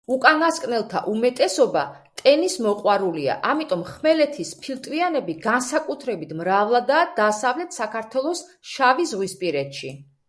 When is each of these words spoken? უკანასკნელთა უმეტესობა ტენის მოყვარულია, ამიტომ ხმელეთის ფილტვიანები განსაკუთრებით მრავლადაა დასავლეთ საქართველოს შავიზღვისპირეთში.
უკანასკნელთა 0.13 1.01
უმეტესობა 1.09 1.83
ტენის 2.21 2.55
მოყვარულია, 2.67 3.35
ამიტომ 3.51 3.83
ხმელეთის 3.91 4.55
ფილტვიანები 4.65 5.37
განსაკუთრებით 5.45 6.35
მრავლადაა 6.43 7.05
დასავლეთ 7.23 7.79
საქართველოს 7.81 8.45
შავიზღვისპირეთში. 8.75 9.95